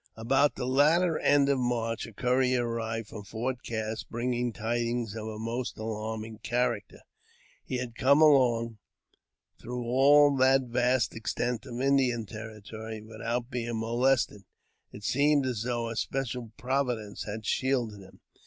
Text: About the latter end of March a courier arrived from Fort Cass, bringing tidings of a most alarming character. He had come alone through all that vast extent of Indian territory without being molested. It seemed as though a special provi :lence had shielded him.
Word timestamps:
About 0.15 0.55
the 0.55 0.65
latter 0.65 1.19
end 1.19 1.47
of 1.47 1.59
March 1.59 2.07
a 2.07 2.11
courier 2.11 2.67
arrived 2.67 3.09
from 3.09 3.23
Fort 3.23 3.61
Cass, 3.61 4.01
bringing 4.03 4.51
tidings 4.51 5.13
of 5.15 5.27
a 5.27 5.37
most 5.37 5.77
alarming 5.77 6.39
character. 6.39 7.01
He 7.63 7.77
had 7.77 7.93
come 7.93 8.19
alone 8.19 8.79
through 9.59 9.83
all 9.83 10.35
that 10.37 10.63
vast 10.63 11.13
extent 11.15 11.67
of 11.67 11.79
Indian 11.79 12.25
territory 12.25 13.03
without 13.03 13.51
being 13.51 13.79
molested. 13.79 14.41
It 14.91 15.03
seemed 15.03 15.45
as 15.45 15.61
though 15.61 15.87
a 15.87 15.95
special 15.95 16.51
provi 16.57 16.93
:lence 16.93 17.25
had 17.25 17.45
shielded 17.45 17.99
him. 18.01 18.21